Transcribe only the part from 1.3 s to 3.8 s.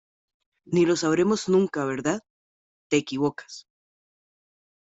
nunca,¿ verdad? te equivocas,